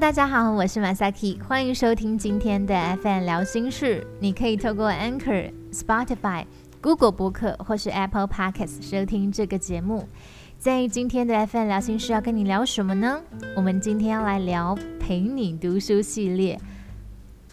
[0.00, 4.04] 大家好，我是马萨奇欢迎收听今天的 FM 聊心事。
[4.18, 6.46] 你可以透过 Anchor、Spotify、
[6.80, 10.08] Google 博客或是 Apple Podcasts 收听这个节目。
[10.58, 13.20] 在今天的 FM 聊心事要跟你聊什么呢？
[13.54, 16.58] 我们今天要来聊陪你读书系列。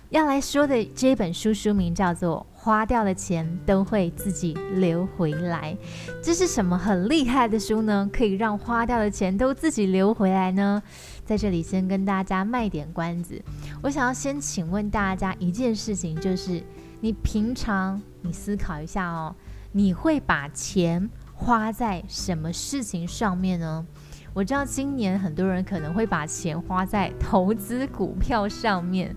[0.10, 5.78] 要来说的这本书书名叫做《花掉的钱都会自己流回来》，
[6.24, 8.10] 这是什么很厉害的书呢？
[8.14, 10.82] 可以让花掉的钱都自己流回来呢？
[11.26, 13.42] 在这里先跟大家卖点关子，
[13.84, 16.64] 我想要先请问大家一件事情，就是
[17.02, 19.36] 你平常你思考一下哦，
[19.74, 23.86] 你会把钱花在什么事情上面呢？
[24.34, 29.14] 我知道今年很多人可能会把钱花在投资股票上面。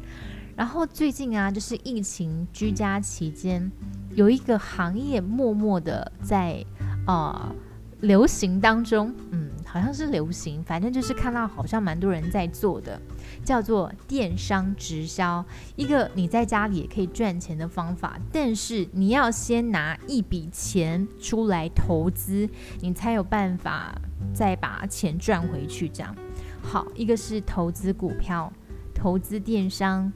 [0.61, 3.73] 然后最近啊，就是疫情居家期间，
[4.11, 6.63] 有一个行业默默的在
[7.07, 7.57] 呃
[8.01, 13.01] 流行当中，嗯，好像是流行，反正就是看到好像蛮多人在做的，
[13.43, 15.43] 叫做电商直销，
[15.77, 22.47] 一个你在家里也可以赚钱的方法，但是你要先拿一笔钱出来投资，
[22.83, 23.99] 你才有办法
[24.35, 25.89] 再把钱赚回去。
[25.89, 26.15] 这样
[26.61, 28.53] 好，一个是投资股票，
[28.95, 30.13] 投资电商。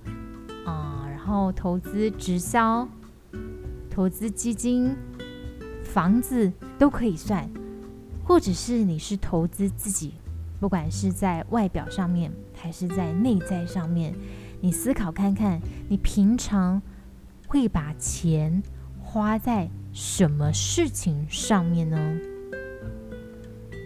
[0.65, 2.89] 啊，然后投资直销、
[3.91, 4.97] 投资基金、
[5.83, 7.49] 房子都可以算，
[8.25, 10.15] 或者是你是投资自己，
[10.59, 14.15] 不管是在外表上面还是在内在上面，
[14.61, 16.81] 你思考看看，你平常
[17.47, 18.63] 会把钱
[19.03, 22.19] 花在什么事情上面呢？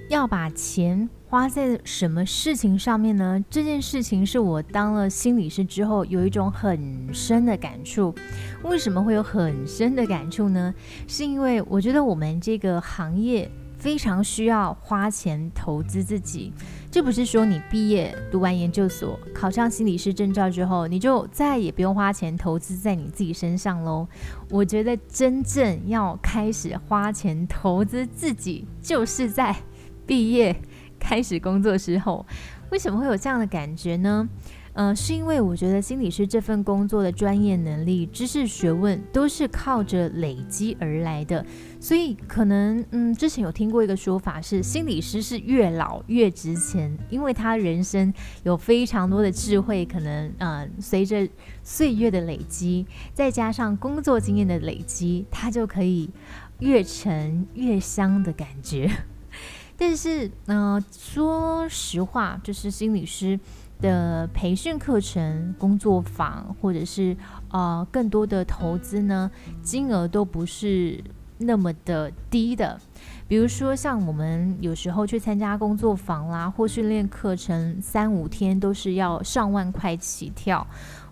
[0.08, 1.08] 要把钱。
[1.30, 3.44] 花在什么事情上面呢？
[3.50, 8.14] 这件事情是我当了心理师之后有一种很深的感触。
[8.62, 10.74] 为什么会有很深的感触呢？
[11.06, 16.50] 是因为我觉得我们这个行业非常需要花钱投资自己。
[16.90, 24.08] 这不是说你毕业读完研究所考上心理师证照之后，你就再也不用花钱投资在你自己身上喽。
[24.48, 29.54] 我觉得真正要开始花钱投资自己，就是在
[30.08, 30.56] 毕业。
[31.00, 32.26] 开始工作之后，
[32.72, 34.28] 为什么会有这样的感觉呢？
[34.72, 41.46] 嗯，是因为我觉得心理师这份工作的专业能力、知识、学问都是靠着累积而来的，
[41.78, 51.28] 所以可能嗯，之前有听过一个说法是，心理师是越老越值钱，因为他人生有非常多的智慧，可能嗯，随着
[51.62, 56.10] 岁月的累积，再加上工作经验的累积，他就可以
[56.58, 58.90] 越沉越香的感觉。
[59.78, 63.38] 但是，嗯，说实话，就是心理师
[63.80, 67.16] 的培训课程、工作坊，或者是
[67.52, 69.30] 呃更多的投资呢，
[69.62, 71.02] 金额都不是
[71.38, 72.80] 那么的低的。
[73.28, 80.66] 比如说，像我们有时候去参加工作坊啦，或训练课程，三五天都是要上万块起跳。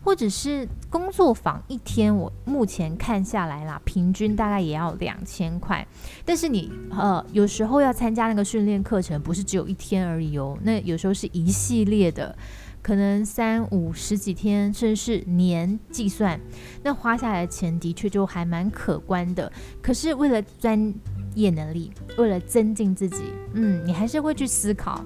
[0.07, 5.85] 或者是工作坊一天，我目前看下来啦，平均大概也要两千块。
[6.25, 10.57] 但是你呃，有时候要参加那个训练课程，不是只有一天而已哦。
[10.63, 12.39] 那有时候是一系列的，
[12.83, 16.41] 可能三五十几天，甚至是年计算，
[16.85, 19.53] 那花下来的钱的确就还蛮可观的。
[19.83, 20.95] 可是为了专
[21.35, 23.25] 业能力，为了增进自己，
[23.55, 25.05] 嗯，你还是会去思考。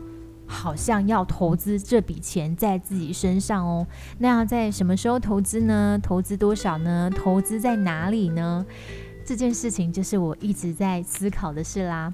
[0.50, 3.86] 好像要投资这笔钱在自己身上哦，
[4.18, 5.98] 那要在什么时候投资呢？
[6.02, 7.08] 投资多少呢？
[7.14, 8.66] 投资在哪里呢？
[9.24, 12.12] 这件事情就是我一直在思考的事啦。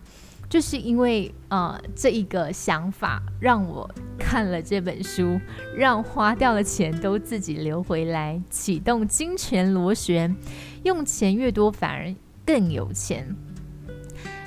[0.48, 5.41] 就是因为呃这一个想法，让我看了这本书，
[5.74, 10.36] 让花掉的钱都自己留回来，启动金钱螺旋，
[10.84, 12.14] 用钱越多反而
[12.44, 13.34] 更有钱。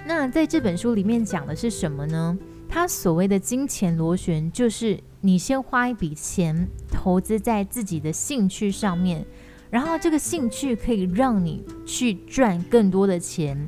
[0.06, 2.38] 那在这本书里面讲的是什么呢？
[2.70, 9.26] 他所谓的金钱螺旋，就是你先花一笔钱投资在自己的兴趣上面，
[9.72, 13.68] 然后这个兴趣可以让你去赚更多的钱，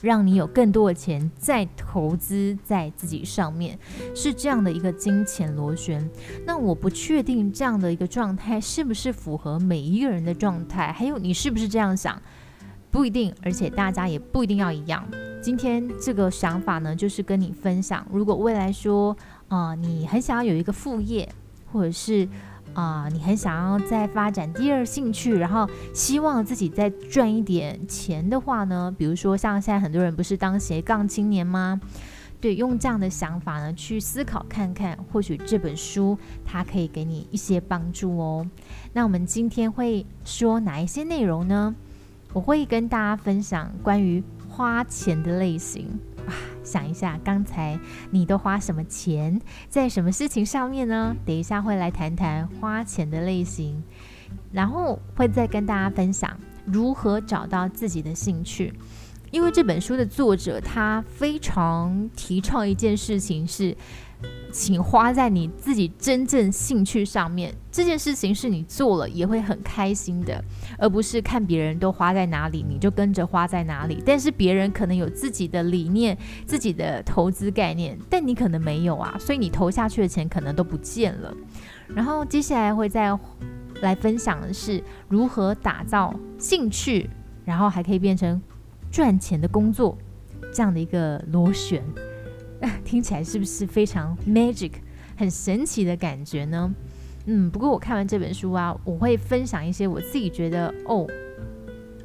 [0.00, 3.76] 让你有更多的钱再投资在自己上面，
[4.14, 6.08] 是这样的一个金钱螺旋。
[6.46, 12.22] 那我不确定这样的一个状态是不是符合每一个人的状态，还有你是不是这样想？
[12.90, 15.04] 不一定，而且大家也不一定要一样。
[15.40, 19.16] 今天这个想法呢，就是跟你分享，如果未来说，
[19.48, 21.26] 啊，你很想要有一个副业，
[21.72, 22.28] 或者是
[22.74, 31.80] 啊，你很想要再发展第二兴趣，然后希望自己再赚一点钱的话呢，比如说像现在很多人不是当斜杠青年吗？
[32.40, 38.46] 对，用这样的想法呢去思考看看，或许这本书它可以给你一些帮助哦。
[38.92, 41.74] 那我们今天会说哪一些内容呢？
[42.32, 45.86] 我会跟大家分享关于花钱的类型
[46.26, 46.30] 啊，
[46.62, 47.78] 想一下，刚才
[48.10, 51.16] 你都花什么钱在什么事情上面呢？
[51.26, 53.82] 等一下会来谈谈花钱的类型，
[54.52, 56.30] 然后会再跟大家分享
[56.64, 58.72] 如何找到自己的兴趣。
[59.30, 63.76] 因为这本书的作者他非常提倡一件事情是。
[64.52, 70.42] 请花在你自己真正兴趣上面，这件事情是你做了也会很开心的，
[70.76, 74.02] 而不是看别人都花在哪里，你就跟着花在哪里。
[74.04, 81.32] 但是别人可能有自己的理念、自己的投资概念，但你可能没有啊，所以你投下去的钱可能都不见了。
[81.94, 83.16] 然后接下来会再
[83.82, 87.08] 来分享的是如何打造兴趣，
[87.44, 88.42] 然后还可以变成
[88.90, 89.96] 赚钱的工作
[90.52, 91.80] 这样的一个螺旋。
[92.84, 94.72] 听起来是不是非常 magic，
[95.16, 96.74] 很神奇的感觉呢？
[97.26, 101.06] 嗯，不过我看完这本书啊，我会分享一些我自己觉得哦，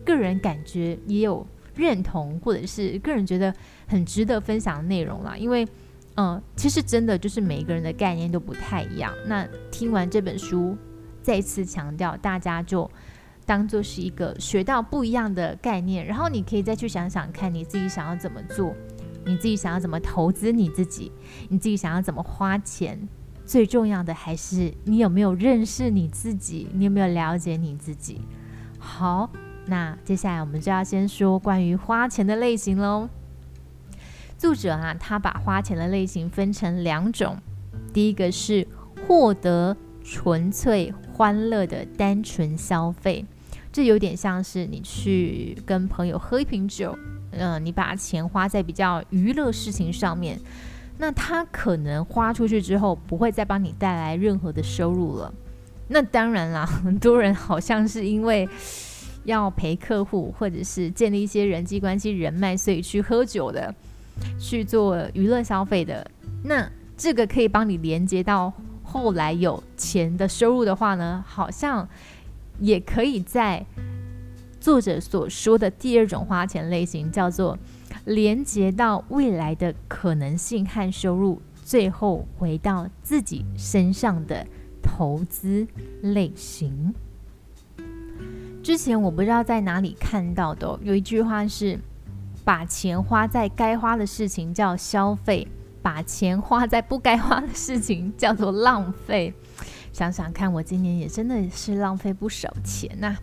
[0.06, 3.54] 个人感觉也有认同，或者是个人觉得
[3.88, 5.36] 很值得分享的内容啦。
[5.38, 5.68] 因为，
[6.16, 9.12] 嗯，其实真的就是每一个人的概念都不太一样。
[9.25, 10.78] 那听完这本书，
[11.22, 12.90] 再次强调，大家就
[13.46, 18.75] 当做是一个学到不一样的概念，然后你可以再去想想看你自己想要怎么做。
[19.25, 21.12] 你自己想要怎么投资你自己？
[21.50, 23.07] 你自己想要怎么花钱？
[23.45, 26.68] 最重要的还是你有没有认识你自己？
[26.74, 28.22] 你有没有了解你自己？
[28.80, 29.30] 好，
[29.68, 33.10] 那接下来我们就要先说关于花钱的类型喽。
[34.38, 37.38] 作者啊，他把花钱的类型分成两种，
[37.94, 38.68] 第一个是
[39.07, 43.25] 获得纯粹欢乐的单纯消费，
[43.72, 46.98] 这有点像是你去跟朋友喝一瓶酒。
[47.38, 50.40] 嗯，你把钱花在比较娱乐事情上面，
[50.98, 55.34] 那他可能花出去之后不会再帮你带来任何的收入了。
[55.88, 58.48] 那当然啦， 很多人好像是因为
[59.26, 63.74] 要陪客户，或者是建立一些人际关系人脉，所以去喝酒的，
[64.40, 66.10] 去做娱乐消费的。
[66.44, 68.54] 那这个可以帮你连接到
[68.84, 71.88] 后来有钱的收入的话呢，好像
[72.60, 73.66] 也可以在。
[74.65, 77.56] 作者所说的第二种花钱类型叫做
[78.06, 84.44] 连接到未来的可能性和收入，最后回到自己身上的
[84.81, 85.67] 投资
[86.01, 86.95] 类型。
[88.63, 91.79] 之前我不知道在哪里看到的，有一句话是：
[92.44, 95.47] 把钱花在该花的事情叫消费，
[95.83, 99.31] 把钱花在不该花的事情叫做浪费。
[99.95, 103.15] 想想看，我今年也真的是浪费不少钱呐。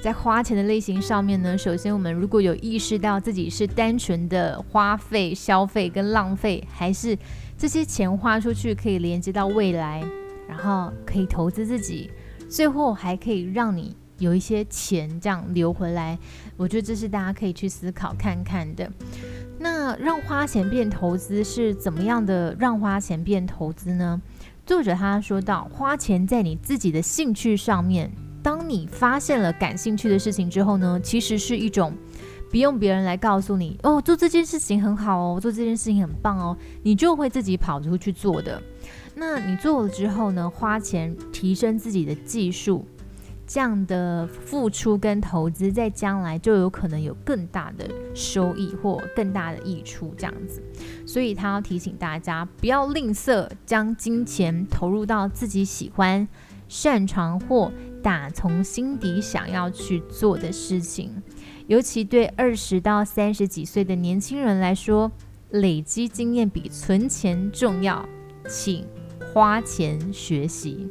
[0.00, 7.18] 在花钱的类型上面呢，首先我们如果有意识到自己是单纯的花费、消费跟浪费，还是
[7.58, 10.04] 这些钱花出去可以连接到未来，
[10.46, 12.08] 然后可以投资自己，
[12.48, 16.16] 最后还可以让你有一些钱这样流回来，
[16.56, 18.88] 我觉得这是大家可以去思考看看的。
[19.58, 22.54] 那让花钱变投资是怎么样的？
[22.56, 24.22] 让花钱变投资呢？
[24.70, 28.08] 作者他说到，花钱在你自己的兴趣上面。
[28.40, 31.92] 当你发现了感兴趣的事情之后呢，其实是一种
[32.52, 38.62] 不用别人来告诉你哦，做这件事情很好哦，做这件事情很棒哦，你就会自己跑出去做的。
[39.16, 42.86] 那你做了之后呢，花钱提升自己的技术，
[43.52, 50.62] 这样的付出跟投资，在将来就有可能有更大的收益或更大的益处，这样子。
[51.04, 56.28] 所以他要提醒大家，不要吝啬将金钱投入到自己喜欢、
[56.68, 61.20] 擅长或打从心底想要去做的事情。
[61.66, 65.10] 尤其对二十到三十几岁的年轻人来说，
[65.50, 68.08] 累积经验比存钱重要。
[68.48, 68.86] 请
[69.34, 70.88] 花钱学习，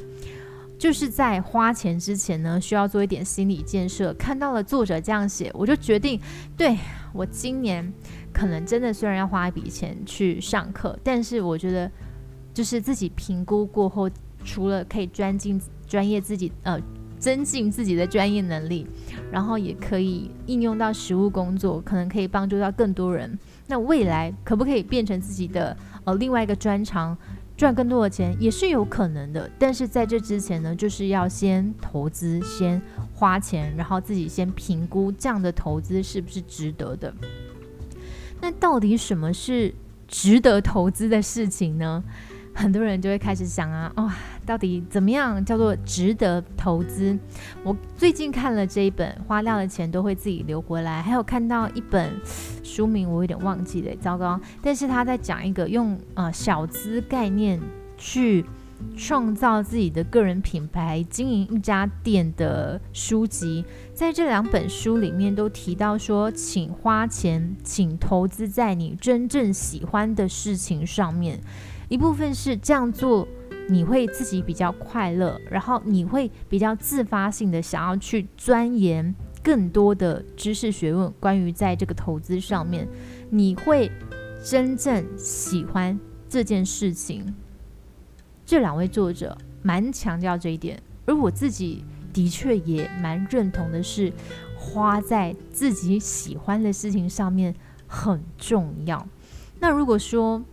[0.79, 4.12] 就是在花钱之前呢，需要做一点心理建设。
[4.13, 6.19] 看到了作者这样写，我就决定，
[6.57, 6.75] 对
[7.13, 7.93] 我今年。
[8.31, 11.91] 可能真的虽然要花一笔钱去上课，但是我觉得
[12.53, 14.09] 就是自己评估过后，
[14.45, 16.79] 除了可以专进专业自己呃
[17.17, 18.88] 增进自己的专业能力，
[19.31, 23.38] 然后也可以应用到实务工作，可能可以帮助到更多人。
[23.67, 27.17] 那未来可不可以变成自己的呃另外一个专长，
[27.59, 29.51] 赚更多的钱也是有可能的。
[29.59, 32.81] 但是在这之前呢，就是要先投资，先
[33.13, 37.13] 花钱，然后自己先评估这样的投资是不是值得的。
[38.39, 39.73] 那到底什么是
[40.07, 42.01] 值得投资的事情呢？
[42.59, 44.13] 很多人就会开始想啊，哇，
[44.45, 47.17] 到底怎么样叫做值得投资？
[47.63, 52.11] 我最近看了这一本《花掉的钱都会自己流回来》，还有看到一本
[52.61, 54.37] 书名我有点忘记了，糟糕。
[54.61, 57.57] 但是他在讲一个用呃小资概念
[57.97, 58.43] 去
[58.97, 63.63] 创造自己的个人品牌、经营一家店的书籍，
[63.93, 71.39] 在这两本书里面都提到说，请花钱，请投资在你真正喜欢的事情上面。
[71.89, 73.27] 一部分是这样做，
[73.67, 82.88] 你会自己比较快乐，然后你会比较自发性的想要去钻研更多的知识学问，关于在这个投资上面，
[83.31, 83.91] 你会
[84.43, 87.36] 真正喜欢这件事情。
[88.46, 94.13] 这两位作者蛮强调这一点，而我自己的确也蛮认同的是，
[94.55, 97.55] 花在自己喜欢的事情上面
[97.88, 99.08] 很重要。
[99.60, 100.43] 那如果说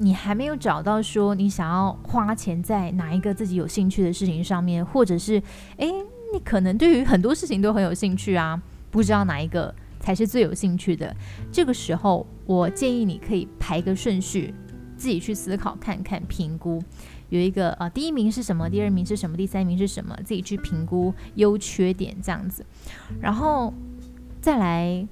[0.00, 5.40] 你还没有找到说你想要花钱在哪一个自己有兴趣的事情上面，或者是
[5.76, 5.92] 诶，
[6.32, 11.14] 你可能对于很多事情都很有兴趣啊，不知道哪一个才是最有兴趣的，
[11.52, 14.52] 这个时候我建议你可以排个顺序。
[14.96, 16.78] 自己去思考看看，评估
[17.30, 22.62] 有一个呃，第一名是什么，第二名是什么，第三名是什么，自己去评估优缺点这样子，
[23.18, 23.72] 然后
[24.42, 25.08] 再来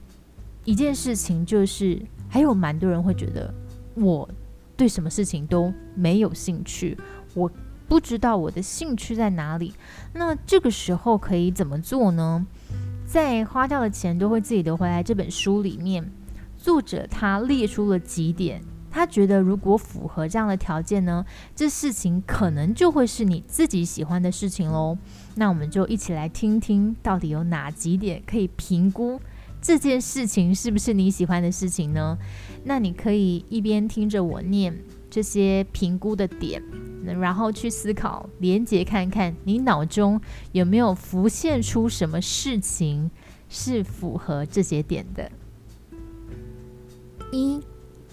[0.67, 3.51] 一件事情，就是还有蛮多人会觉得
[3.95, 4.29] 我
[4.79, 6.97] 对什么事情都没有兴趣，
[7.35, 7.51] 我
[7.89, 9.75] 不知道我的兴趣在哪里。
[10.15, 12.47] 那这个时候可以怎么做呢？
[13.05, 16.13] 在花掉的钱都会自己得回来这本书里面，
[16.57, 18.63] 作者他列出了几点。
[18.91, 24.97] 他觉得，如果符合这样的条件呢，这事情可能就会是你自己喜欢的事情喽。
[25.35, 29.21] 那我们就一起来听听，到底有哪几点可以评估
[29.61, 32.17] 这件事情是不是你喜欢的事情呢？
[32.65, 34.77] 那你可以一边听着我念
[35.11, 36.63] 这些评估的点，
[37.21, 40.21] 然后去思考、连接看看，你脑中
[40.53, 43.11] 有没有浮现出什么事情
[43.49, 45.31] 是符合这些点的。
[47.33, 47.61] 一。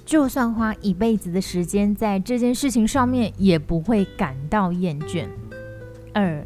[0.06, 5.28] 就算花一辈子的时间在这件事情上面，也不会感到厌倦。
[6.14, 6.46] 二，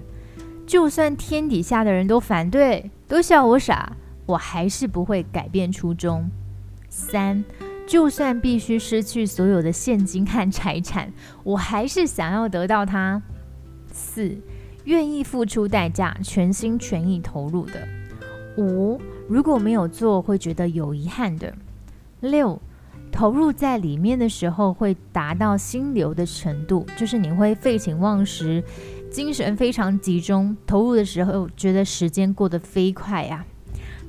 [0.65, 3.97] 就算天底下的人都反对，都笑我傻，
[4.29, 6.29] 我还是不会改变初衷。
[6.87, 7.43] 三，
[7.87, 11.11] 就算必须失去所有的现金和财产，
[11.43, 13.19] 我还是想要得到它。
[13.91, 14.37] 四，
[14.83, 17.87] 愿意付出代价，全心全意投入的。
[18.57, 21.53] 五，如果没有做，会觉得有遗憾的。
[22.21, 22.61] 六。
[23.11, 28.63] 投入在里面的时候，会达到心流的程度，就是你会废寝忘食，
[29.09, 30.55] 精神非常集中。
[30.67, 33.43] 投入的时候，觉得时间过得飞快呀。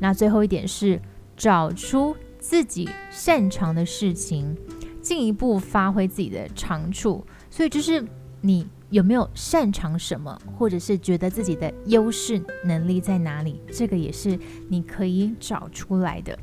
[0.01, 1.01] 那最后一点是
[1.37, 4.57] 找出自己擅长的事情，
[5.01, 7.25] 进一步发挥自己的长处。
[7.51, 8.05] 所以就是
[8.41, 14.39] 你有没有擅长什么，或者是觉得自己的优势能力在哪里，这个也是
[14.69, 16.37] 你可以找出来的。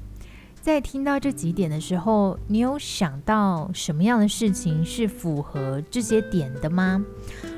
[0.61, 7.03] 在听到这几点的时候，你有想到什么样的事情是符合这些点的吗？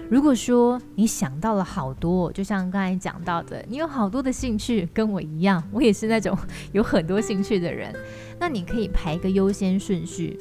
[0.09, 6.35] 如果说你想到了好多，就像刚才讲到的，你有好多的兴趣，跟我一样，我也是那种
[6.71, 7.93] 有很多兴趣的人，
[8.39, 10.39] 那你可以排一个优先顺序。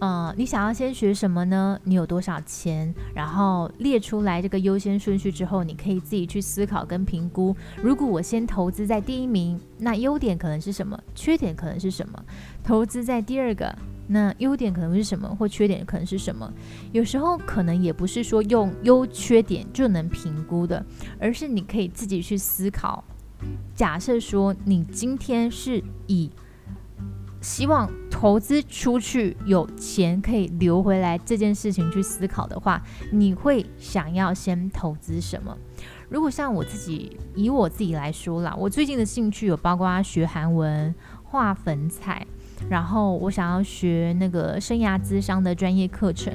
[0.00, 1.80] 嗯，你想要先学什么呢？
[1.82, 2.94] 你有多少钱？
[3.14, 7.56] 然后列出来这个优先顺序之后，你可以自己去思考跟评估。
[7.82, 10.96] 如果我先投资在第一名，那优点可能是什么？
[11.16, 12.24] 缺点可能是什么？
[12.62, 13.74] 投资在第二个，
[14.08, 15.28] 那优点可能是什么？
[15.38, 16.52] 或缺点可能是什么？
[16.92, 20.84] 有时候可能也不是说用优缺点就能评估的，
[21.20, 23.04] 而是你可以自己去思考。
[23.74, 26.30] 假设说你今天是以
[27.40, 35.56] 希望投资出去有钱可以留回来这件事情去思考的话，你会想要先投资什么？
[36.08, 42.26] 如果像我自己以我自己来说啦，我最近的兴趣有包括学韩文、画粉彩，
[42.68, 46.32] 然后我想要学那个生涯资商的专业课程。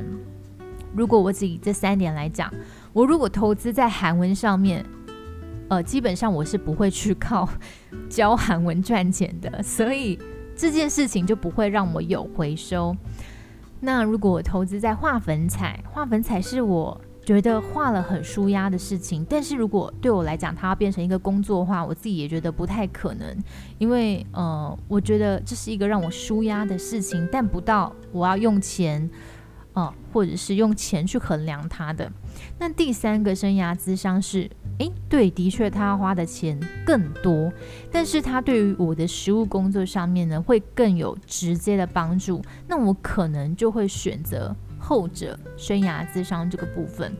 [0.96, 2.54] 如果我自己这三点来讲，
[2.94, 4.86] 我如果投资在韩文上面，
[5.70, 7.50] 呃，基本上我是不会去靠
[8.10, 10.20] 教韩文赚钱的，所以。
[10.56, 12.96] 这件事情就不会让我有回收。
[13.80, 19.26] 那如果我投资在画粉彩，画粉彩是我觉得画了很舒压的事情。
[19.30, 23.38] 但是如果对我来讲，它要变成一个工作的话，我自己也觉得不太可能。
[23.78, 29.10] 因为呃，我觉得这是一个让我舒压的事情，但不到我要用钱，
[29.74, 32.12] 呃，或者是用钱去衡量它的。
[32.60, 34.50] 那第三个生涯资商是。
[34.80, 37.54] 诶，对，的确，他花的钱更多，
[37.92, 42.42] 但是他对于我的实务工作上面呢，会更有直接的帮助。
[42.68, 44.54] 那我可能就会选择
[44.84, 47.12] 后者，生涯资商这个部分。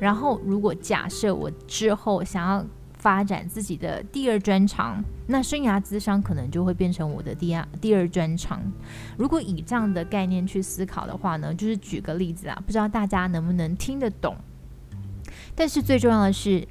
[0.00, 8.60] 然后，如果假设我之后想要发展自己的第二专长，那生涯资商可能就会变成我的第二第二专长。
[9.18, 14.34] 如果以这样的概念去思考的话呢，就是举个例子啊，不知道大家能不能听得懂。
[15.54, 16.66] 但是最重要的是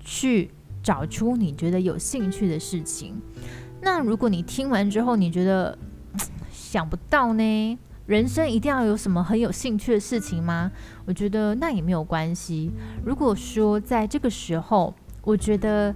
[0.00, 0.50] 去
[0.82, 3.20] 找出你觉得有兴趣的事情。
[3.80, 5.76] 那如果你听完之后你觉得
[6.52, 7.78] 想不到呢？
[8.08, 10.72] 人生一定要有什么很有兴趣的事情吗？
[11.04, 12.70] 我觉得那也没有关系。
[13.04, 15.94] 如果说在这个时候，我觉得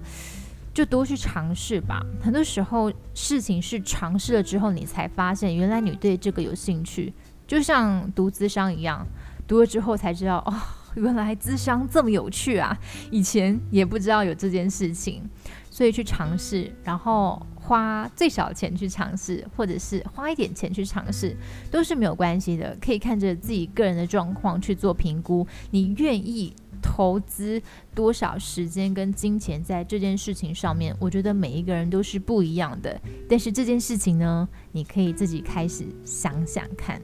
[0.71, 2.05] 就多去尝试吧。
[2.21, 7.11] 很多时候事情是尝试了之后，你才发现原来你对这个有兴趣。
[7.47, 9.03] 就像读资商一样，
[9.47, 10.53] 读了之后才知道哦，
[10.93, 12.77] 原来资商这么有趣啊！
[13.09, 15.27] 以前也不知道有这件事情，
[15.73, 17.41] 所以去尝试，然后。
[17.65, 21.33] 花最少钱去尝试，或者是花一点钱去尝试，
[21.71, 22.77] 都是没有关系的。
[22.81, 27.61] 可以看着自己个人的状况去做评估，你愿意投资
[27.95, 30.93] 多少时间跟金钱在这件事情上面？
[30.99, 32.99] 我觉得每一个人都是不一样的。
[33.29, 37.01] 但是这件事情呢，你可以自己开始想想看。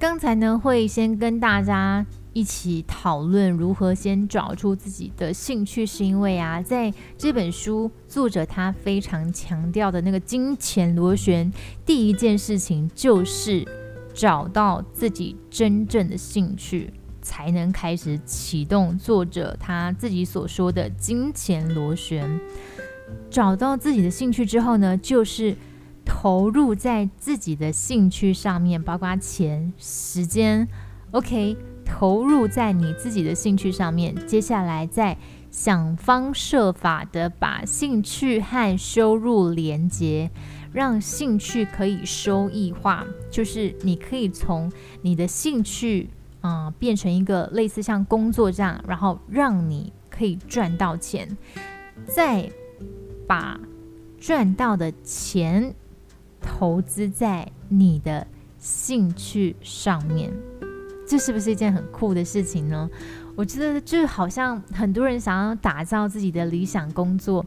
[0.00, 2.04] 刚才呢，会先跟大家。
[2.32, 11.52] 一起讨论如何先找出自己的兴趣，是因为啊，在这本书作者他非常强调的那个金钱螺旋，
[11.84, 13.66] 第一件事情就是
[14.14, 22.40] 找到自己真正的兴趣，才能开始启动作者他自己所说的金钱螺旋。
[23.28, 25.56] 找到自己的兴趣之后呢，就是
[26.04, 30.68] 投入在自己的兴趣上面，包括钱、时间。
[31.10, 31.56] OK。
[31.90, 35.18] 投入在你自己的兴趣上面，接下来再
[35.50, 40.30] 想方设法的把兴趣和收入连接，
[40.72, 44.70] 让兴趣可以收益化，就是你可以从
[45.02, 46.08] 你的兴趣
[46.40, 51.36] 啊变成一个类似像工作这样，然后让你可以赚到钱，
[52.06, 52.48] 再
[53.26, 53.60] 把
[54.18, 55.74] 赚到的钱
[56.40, 60.32] 投资在你的兴趣上面。
[61.10, 62.88] 这是不是一件很酷的事情呢？
[63.34, 67.44] 我觉得就好像很多人想要打造自己的理想工作，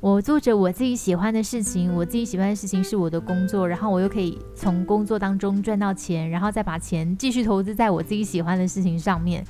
[0.00, 9.42] 我做着我自己喜欢的事情，我自己喜欢的事情是我的工作，然后我又可以从工作当中赚到钱，然后再把钱继续投资在我自己喜欢的事情上面。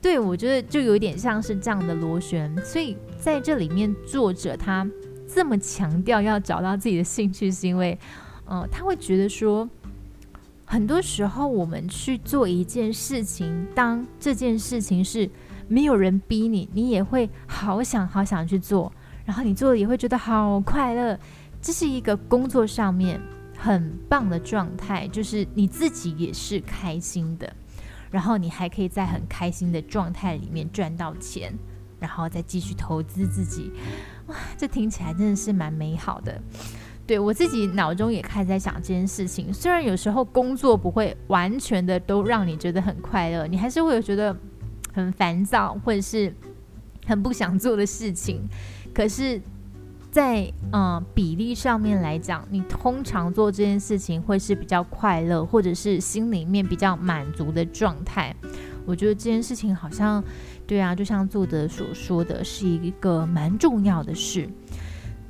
[0.00, 2.56] 对我觉得就有点像是这样的螺旋。
[2.64, 4.88] 所以在这里面，作者他
[5.26, 7.98] 这么强调要找到自己的兴趣，是因为，
[8.48, 9.68] 嗯，他会觉得说。
[10.72, 15.28] 很多时候，我们去做一件事情，当这件事情是
[15.68, 18.90] 没有人逼你，你也会好想好想去做，
[19.26, 21.20] 然后你做了也会觉得好快乐。
[21.60, 23.20] 这是一个工作上面
[23.54, 27.54] 很棒的状态，就是你自己也是开心的，
[28.10, 31.52] 然后你还可以在很开心的状态里面赚到钱，
[32.00, 33.70] 然后再继续投资自己。
[34.28, 36.40] 哇，这听起来真的是蛮美好的。
[37.06, 44.34] 对我自己脑中也开始在想这件事情，虽然有时候工作不会完全的都让你觉得很快乐，你还是会有觉得
[44.92, 46.32] 很烦躁或者是
[47.04, 48.48] 很不想做的事情。
[48.94, 49.40] 可是，
[50.10, 58.34] 在嗯比例上面来讲，你通常做这件事情会是比较快乐，或者是心里面比较满足的状态。
[58.84, 60.22] 我觉得这件事情好像
[60.66, 64.48] 对啊，就像作者所说的是一个蛮重要的事。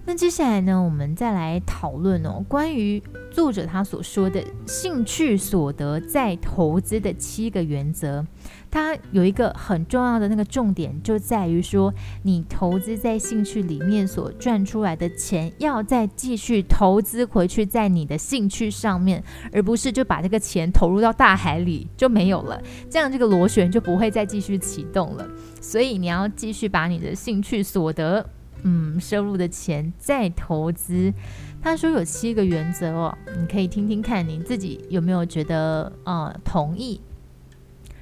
[0.04, 8.26] 那接下来呢，我们再来讨论哦，关于作者他所说的兴趣所得再投资的七个原则。
[8.68, 22.60] 它有一个很重要的那个重点，就在于说，你投资在兴趣里面所赚出来的钱，要再继续投资回去在你的兴趣上面，而不是就把这个钱投入到大海里就没有了，
[22.90, 25.28] 这样这个螺旋就不会再继续启动了。
[25.60, 28.28] 所以你要继续把你的兴趣所得。
[28.62, 31.12] 嗯，收入的钱再投资。
[31.60, 37.00] 他说有七个原则哦，你可以听听看，你自己有没有觉得呃同意？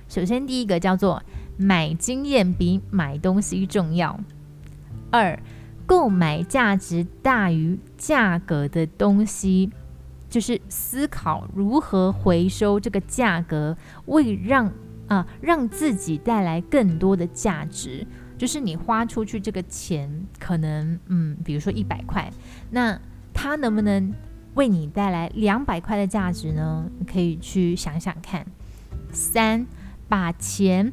[0.09, 1.23] 首先，第一个叫做
[1.57, 4.19] 买经验比买东西重要。
[5.11, 5.39] 二，
[5.87, 9.71] 购买价值大于价格的东西，
[10.29, 14.73] 就是思考如何回收这个价格，为让
[15.07, 18.07] 啊让自己带来更多的价值。
[18.41, 22.33] 就是你花出去这个钱，可能嗯，比如说一百块，
[22.71, 22.99] 那
[23.35, 24.15] 它能不能
[24.55, 26.91] 为你带来两百块的价值呢？
[26.99, 28.47] 你可以去想想看。
[29.13, 29.67] 三，
[30.09, 30.91] 把钱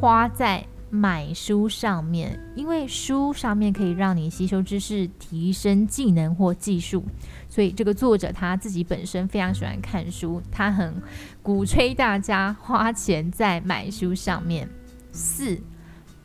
[0.00, 7.04] 花在买书上面，因为书上面可以让你吸收知识、提升技能或技术，
[7.50, 10.94] 所以这个作者他自己本身非常喜欢看书，他很
[11.42, 14.66] 鼓吹大家花钱在买书上面。
[15.12, 15.60] 四。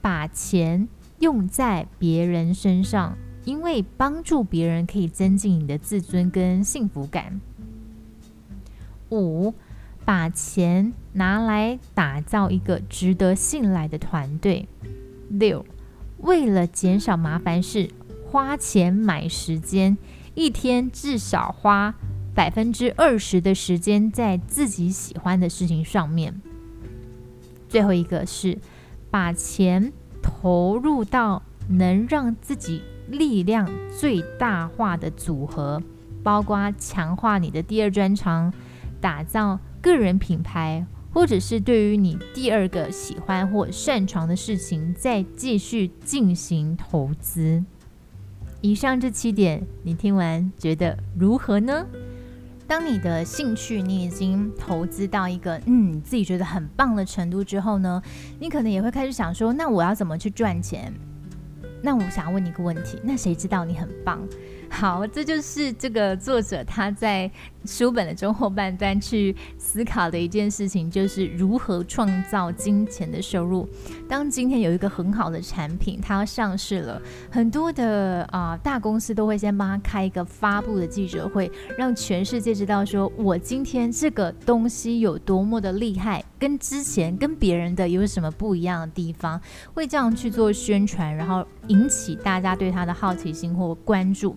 [0.01, 0.87] 把钱
[1.19, 7.39] 用在别人身上，因为帮助别人可以增进你的自尊跟幸福感。
[9.09, 9.53] 五，
[10.03, 14.67] 把钱拿来打造一个值得信赖的团队。
[15.29, 15.65] 六，
[16.17, 17.89] 为了减少麻烦事，
[18.25, 19.97] 花钱买时间，
[20.33, 21.93] 一天至少花
[22.33, 26.41] 百分之二十的时间在自己喜欢的事情上面。
[27.67, 28.57] 最后一个是
[29.11, 33.69] 把钱投入到能让自己力量
[33.99, 35.83] 最大化的组合，
[36.23, 38.51] 包括强化你的第二专长，
[39.01, 47.63] 打造个人品牌，或者是对于你第二个喜欢或擅长的事情再继续进行投资。
[48.61, 51.85] 以上这七点，你听完觉得如何呢？
[52.71, 58.01] 当你的兴趣你已经投资到一个嗯你自己觉得很棒的程度之后呢，
[58.39, 60.93] 你可能也会开始想说，那我要怎么去赚钱？
[61.83, 64.21] 那我想要问你一个问题，那谁知道你很棒？
[64.73, 67.29] 好，这就是这个作者他在
[67.65, 73.67] 书本的中后半段去思考的一件事情，就是如何创造金钱的收入。
[74.07, 89.39] 当今天有一个很好的产品，它要上市了，很多的啊大公司都会先帮他开一个发布的记者会，让全世界知道说我今天这个东西有多么的厉害，跟之前跟别人的有什么不一样的地方，
[89.75, 94.35] 会这样去做宣传，然后引起大家对他的好奇心或关注。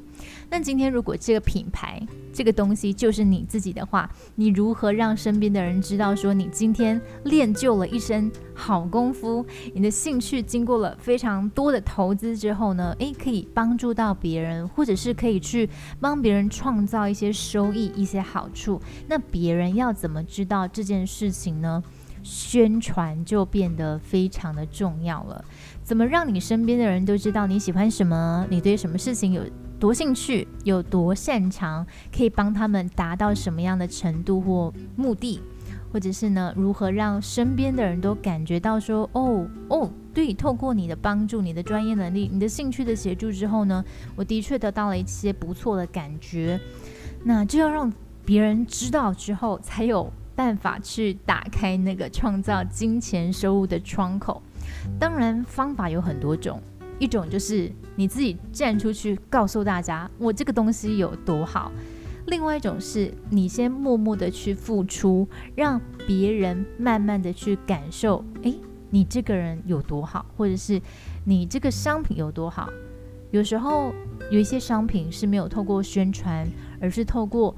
[0.51, 9.45] 那今天如果这个品牌这个东西就是你自己的话，你如何让身边的人知道说你今天练就了一身好功夫？
[9.73, 12.95] 你的兴趣经过了非常多的投资之后呢？
[12.99, 18.79] 诶，可以帮助到别人，或者是可以去帮别人创造一些收益、一些好处。
[19.09, 21.83] 那别人要怎么知道这件事情呢？
[22.25, 25.45] 宣传就变得非常的重要了。
[25.85, 28.45] 怎么让你身边的人都知道你喜欢什么？
[28.51, 29.43] 你对什么事情有？
[29.77, 31.85] 多兴趣有多擅长，
[32.17, 35.43] 可以帮他们达到什么样的程度或目的，
[35.93, 36.55] 或者是呢？
[36.57, 43.85] 如何让身边的人都感觉到说，哦哦，对，透过你的帮助、你的专业能力、你的兴趣的协助之后呢，
[44.17, 46.59] 我的确得到了一些不错的感觉。
[47.23, 47.93] 那就要让
[48.25, 54.43] 别人知道之后，才有办法去打开那个创造金钱收入的窗口。
[54.99, 56.61] 当然，方法有很多种。
[57.01, 61.73] 一种就是你自己站出去告诉大家我这个东西有多好，
[62.27, 70.81] 另外一种是你先默默的去付出，让别人慢慢的去感受，诶，你这个人有多好，或者是
[71.25, 72.71] 你这个商品有多好。
[73.33, 73.93] 有时候
[74.31, 76.47] 有一些商品是没有透过宣传，
[76.81, 77.55] 而是透过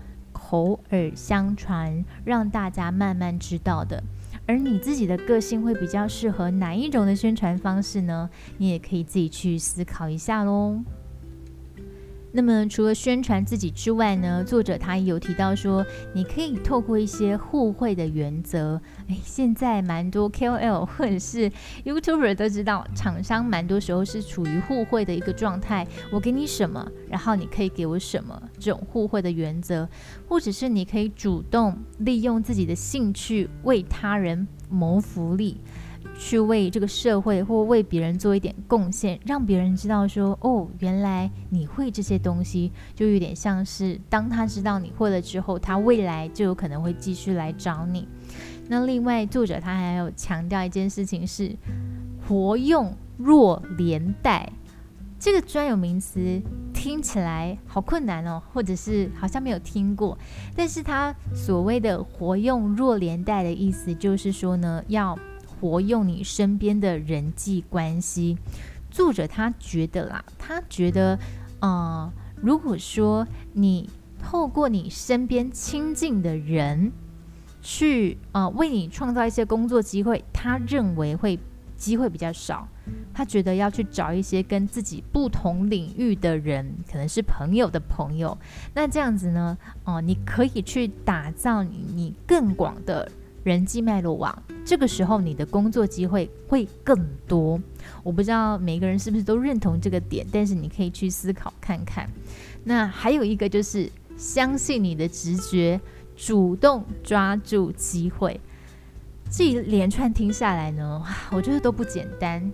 [0.48, 4.00] 口耳相传，让大家慢慢知道的。
[4.46, 8.30] 而你自己的个性会比较适合哪一种的宣传方式呢？
[8.58, 10.78] 你也可以自己去思考一下喽。
[12.36, 18.78] 那么除了宣传自己之外呢，作者他也有提到说，你可以透过一些互惠的原则。
[19.08, 21.50] 诶，现在蛮多 KOL 或者是
[21.86, 25.86] YouTuber 都知道，厂商蛮多时候是处于互惠的一个状态。
[26.12, 29.88] 我给你什么，然后你可以给我什么，这种互惠的原则，
[30.28, 35.56] 或者是你可以主动利用自己的兴趣为他人谋福利。
[36.18, 48.08] 去为这个社会或为别人做一点贡献，让别人知道说哦，原来你会这些东西，就有点像是当他知道你会了之后，他未来就有可能会继续来找你。
[48.68, 51.54] 那另外，作者他还有强调一件事情是
[52.26, 54.50] 活用弱连带
[55.20, 56.40] 这个专有名词，
[56.74, 60.18] 听起来好困难哦，或者是好像没有听过。
[60.56, 65.16] 但是他所谓的活用弱连带的意思，就是说呢，要。
[65.60, 68.36] 活用你身边的人际关系，
[68.90, 71.18] 作者他觉得啦，他觉得，
[71.60, 73.88] 呃，如果说你
[74.22, 76.92] 透过你身边亲近的人
[77.62, 81.38] 去，呃，为你创造一些工作机会，他认为会
[81.76, 82.68] 机会比较少。
[83.12, 88.38] 他觉得要去找一些跟自己不同领域的人，可能是朋友的朋友，
[88.74, 93.10] 那这样子呢，哦，你可以去打造你你更广的。
[93.46, 97.60] 人际脉络网，这个时候你的工作机会会更多。
[98.02, 102.10] 我不知道每个人是不是都认同这个点，但是你可以去思考看看。
[102.64, 105.80] 那还有一个就是相信你的直觉，
[106.16, 108.40] 主动抓住机会。
[109.30, 112.50] 这一连串听下来呢，我觉得都不简单。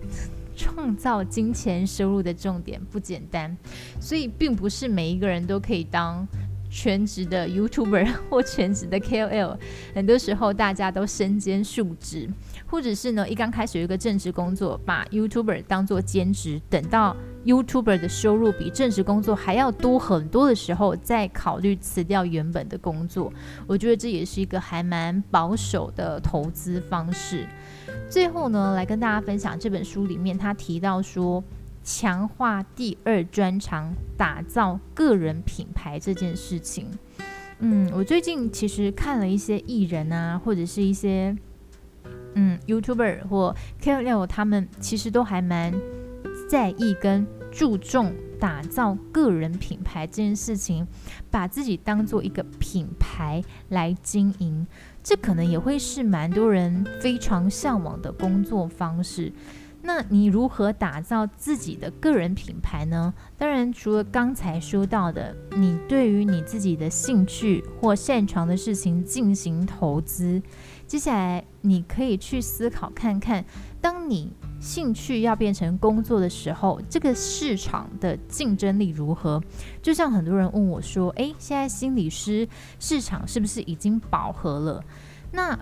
[0.55, 3.57] 创造金钱收入的重点不简单，
[3.99, 6.27] 所以并不是每一个人都可以当。
[6.73, 9.55] 全职的 YouTuber 或全职的 KOL，
[9.93, 12.27] 很多时候大家都身兼数职，
[12.65, 23.31] 或者是呢，一刚开始有一个正职工作，把 YouTuber 当做兼职，等到 YouTuber 的收入比正职工作还要多很多的时候，再考虑辞掉原本的工作，
[23.67, 27.47] 我觉得这也是一个还蛮保守的投资方式。
[28.09, 31.43] 最后呢，来跟大家分享这本书里面他提到说，
[31.83, 36.87] 强化第二专长，打造个人品牌这件事情。
[37.59, 41.35] 嗯，我最近其实看了一些艺人啊，或者是一些
[42.35, 45.73] 嗯 YouTuber 或 KOL，他们其实都还蛮。
[46.49, 50.85] 在意跟注重打造个人品牌这件事情，
[51.31, 54.67] 把自己当做一个品牌来经营，
[55.01, 59.31] 这可能也会是蛮多人非常向往的工作方式。
[59.85, 63.13] 那你如何打造自己的个人品牌呢？
[63.37, 70.41] 当然，除了刚才说到的，你对于你自己的兴趣或擅长的事情进行投资，
[70.87, 73.43] 接下来你可以去思考看看，
[73.81, 74.31] 当你。
[74.61, 79.43] 兴趣要变成工作的时候，这个市场的竞争力如何？
[79.81, 82.47] 就像很多人问我说：“诶，现在心理师
[82.79, 84.81] 市场是不是已经饱和了？”
[85.33, 85.59] 那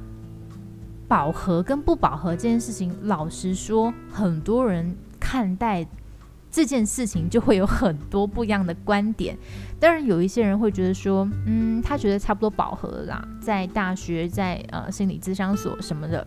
[1.12, 5.86] 饱和跟不饱和这件事情，老实说，很多人看待
[6.50, 9.38] 这件事情就会有很多不一样的观点。
[9.78, 16.26] 当然，有一些人会觉得说：“嗯，他觉得差不多饱和了啦，在大学，在呃心理咨商所什么的，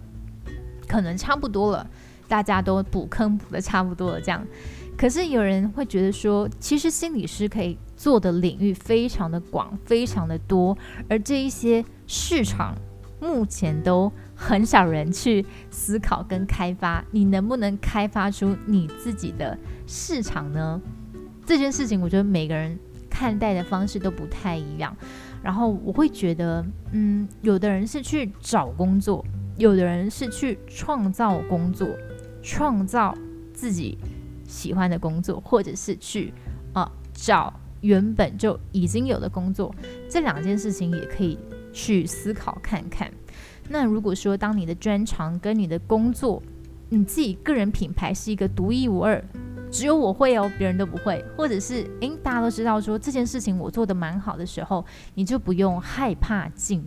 [0.86, 1.86] 可能差不多了。”
[2.28, 4.46] 大家都补坑补的差不多了，这样。
[4.98, 10.76] 可是有人会觉得说，其实心理师可以做的领域非常的广，非常的多，
[11.08, 12.74] 而这一些市场
[13.24, 17.02] 目前都很少人去思考跟开发。
[17.10, 19.56] 你能不能开发出你自己的
[19.86, 20.78] 市场呢？
[21.46, 24.94] 这件事情，我觉得每个人看待的方式都不太一样。
[25.42, 29.24] 然后我会觉得，嗯，有的人是去找工作，
[29.56, 31.88] 有的人是去创造工作。
[32.42, 33.16] 创造
[33.54, 33.96] 自己
[34.46, 36.30] 喜欢的工作，或者是去
[36.74, 39.74] 啊找原本就已经有的工作，
[40.10, 41.38] 这两件事情也可以
[41.74, 43.12] 去思考看看。
[43.68, 46.42] 那如果说当你的专长跟你的工作，
[46.88, 49.22] 你自己个人品牌是一个独一无二，
[49.70, 54.84] 只有我会哦，别人都不会，或者是诶，大家都知道说这件事情我做的蛮好的时候，
[55.14, 56.84] 你就不用害怕进。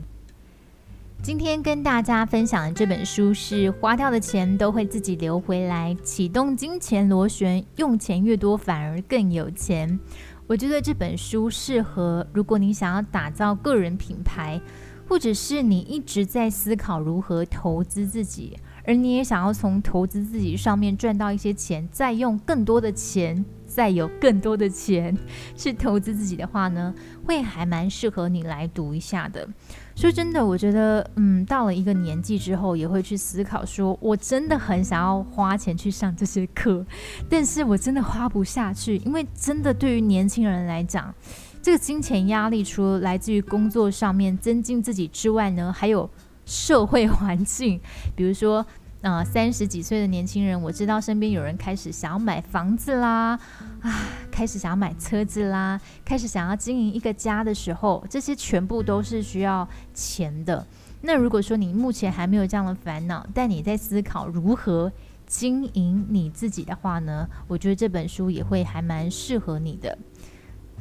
[1.24, 10.00] 今天跟大家分享的这本书是花掉的钱都会自己流回来，启动金钱螺旋，用钱越多反而更有钱。
[10.48, 14.60] 我觉得这本书适合如果你想要打造个人品牌，
[15.06, 23.44] 或者是你一直在思考如何投资自己，而你也想要从投资自己上面赚到一些钱，再用更多的钱。
[23.78, 25.16] 再有更多的钱
[25.56, 26.92] 去投资自己的话呢，
[27.28, 29.48] 会还蛮适合你来读一下的。
[29.96, 36.84] 说真的，我觉得，嗯，到了一个年纪之后，也会去思考，说我真的很想要花钱去上这些课，
[37.30, 41.14] 但是我真的花不下去，因为真的对于年轻人来讲，
[41.62, 46.10] 这个金钱压力除了来自于工作上面增进自己之外呢，还有
[46.46, 47.80] 社会环境，
[48.16, 48.66] 比如说。
[49.02, 53.40] 呃，三十几岁的年轻人，我知道身边有人开始想要买房子啦，
[53.82, 54.00] 啊，
[54.32, 60.66] 开始想要买车子啦，开始想要经营一个家的时候，这些全部都是需要钱的。
[61.02, 64.92] 那如果说你目前还没有这样的烦恼，但你在思考如何
[65.28, 69.96] 经营你自己的话呢，我觉得这本书也会还蛮适合你的。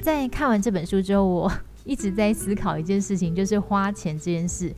[0.01, 1.53] 在看完这本书之后，我
[1.85, 4.75] 一直在思考一件事情，就是花钱这件事。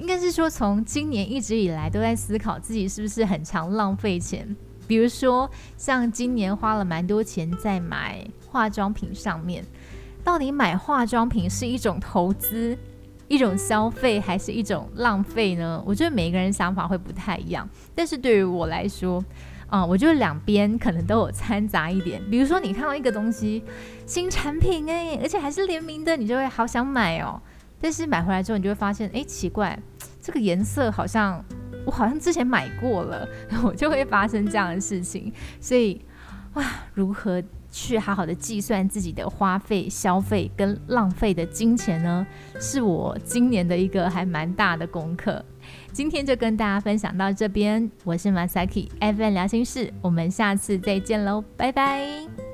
[0.00, 4.56] 应该是说，从今年一直以来都在思考自己是不是很常浪费钱。
[4.88, 9.62] 比如说，像今年花了蛮多钱在买化妆品上面，
[10.24, 12.76] 到底买化妆品是一种投资、
[13.28, 15.80] 一种消费，还是一种浪费呢？
[15.86, 17.68] 我觉得每个人想法会不太一样。
[17.94, 19.22] 但是对于我来说，
[19.68, 22.20] 啊，我觉得两边可能都有掺杂一点。
[22.30, 23.62] 比如说，你看到一个东西
[24.06, 27.40] 新产品哎，而且还是联名的，你就会好想买哦。
[27.80, 29.78] 但是买回来之后，你就会发现，哎，奇怪，
[30.20, 31.42] 这个颜色好像
[31.86, 33.28] 我好像之前买过了，
[33.64, 35.32] 我就会发生这样的事情。
[35.60, 36.00] 所以，
[36.54, 36.64] 哇，
[36.94, 42.26] 如何去好好的计算自己的花费、消费跟浪费的金钱呢？
[42.60, 45.44] 是我今年的一个还蛮大的功课。
[45.92, 52.49] 今天就跟大家分享到这边，我是 Masaki，FM 聊心事，我们下次再见喽，拜拜。